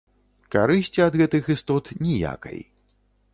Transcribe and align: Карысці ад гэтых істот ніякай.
Карысці 0.53 1.03
ад 1.07 1.17
гэтых 1.21 1.51
істот 1.57 1.93
ніякай. 2.07 2.59